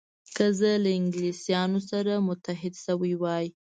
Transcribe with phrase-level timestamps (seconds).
[0.35, 3.45] که زه له انګلیسانو سره متحد شوی وای.